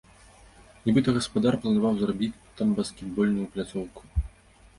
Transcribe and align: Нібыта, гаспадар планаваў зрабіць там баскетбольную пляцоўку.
Нібыта, 0.85 1.09
гаспадар 1.17 1.53
планаваў 1.65 1.93
зрабіць 1.99 2.41
там 2.61 2.67
баскетбольную 2.81 3.47
пляцоўку. 3.53 4.01